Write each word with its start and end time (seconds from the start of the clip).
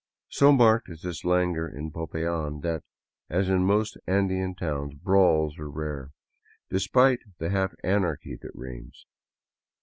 So 0.29 0.51
marked 0.51 0.89
is 0.89 1.03
this 1.03 1.23
languor 1.23 1.69
in 1.69 1.91
Popayan 1.91 2.61
that, 2.61 2.81
as 3.29 3.49
in 3.49 3.63
most 3.63 3.99
Andean 4.07 4.55
towns, 4.55 4.95
brawls 4.95 5.59
are 5.59 5.69
rare, 5.69 6.09
despite 6.71 7.19
the 7.37 7.51
half 7.51 7.75
anarchy 7.83 8.35
that 8.41 8.55
reigns. 8.55 9.05